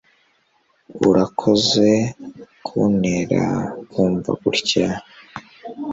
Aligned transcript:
urakoze 1.09 1.89
kuntera 2.65 3.45
kumva 3.91 4.31
gutya 4.41 4.87